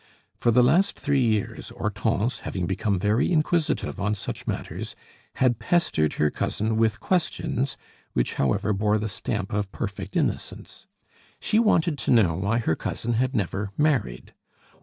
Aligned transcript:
For 0.35 0.49
the 0.49 0.63
last 0.63 0.99
three 0.99 1.23
years, 1.23 1.69
Hortense, 1.69 2.39
having 2.39 2.65
become 2.65 2.97
very 2.97 3.31
inquisitive 3.31 3.99
on 4.01 4.15
such 4.15 4.47
matters, 4.47 4.95
had 5.35 5.59
pestered 5.59 6.13
her 6.13 6.31
cousin 6.31 6.75
with 6.75 6.99
questions, 6.99 7.77
which, 8.13 8.33
however, 8.33 8.73
bore 8.73 8.97
the 8.97 9.07
stamp 9.07 9.53
of 9.53 9.71
perfect 9.71 10.17
innocence. 10.17 10.87
She 11.39 11.59
wanted 11.59 11.99
to 11.99 12.09
know 12.09 12.33
why 12.33 12.57
her 12.57 12.75
cousin 12.75 13.13
had 13.13 13.35
never 13.35 13.73
married. 13.77 14.33